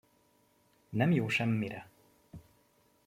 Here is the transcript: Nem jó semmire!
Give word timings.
Nem 0.89 1.11
jó 1.11 1.27
semmire! 1.29 1.89